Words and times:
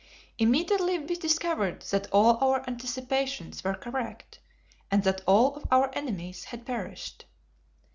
Immediately 0.39 0.97
we 0.97 1.15
discovered 1.15 1.83
that 1.91 2.09
all 2.11 2.43
our 2.43 2.63
anticipations 2.67 3.63
were 3.63 3.75
correct 3.75 4.39
and 4.89 5.03
that 5.03 5.21
all 5.27 5.53
of 5.57 5.67
our 5.71 5.91
enemies 5.93 6.45
had 6.45 6.65
perished. 6.65 7.25